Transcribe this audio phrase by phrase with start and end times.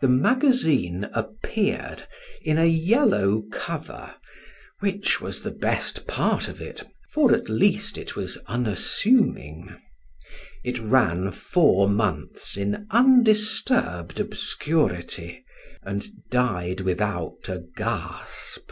[0.00, 2.06] The magazine appeared,
[2.42, 4.14] in a yellow cover
[4.78, 9.74] which was the best part of it, for at least it was unassuming;
[10.62, 15.44] it ran four months in undisturbed obscurity,
[15.82, 18.70] and died without a gasp.